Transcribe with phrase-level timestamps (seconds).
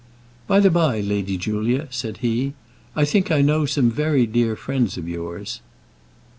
[0.47, 2.55] "By the by, Lady Julia," said he,
[2.95, 5.61] "I think I know some very dear friends of yours."